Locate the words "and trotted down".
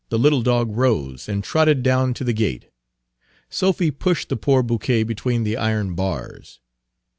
1.29-2.15